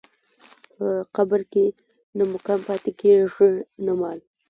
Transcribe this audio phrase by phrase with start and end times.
[0.75, 1.65] په قبر کې
[2.17, 3.49] نه مقام پاتې کېږي
[3.85, 4.19] نه مال.